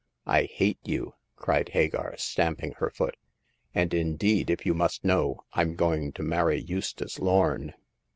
[0.25, 3.15] I hate you!" cried Hagar, stamping her foot;
[3.75, 7.75] and indeed, if you must know, Fm going to marry Eustace Lorn."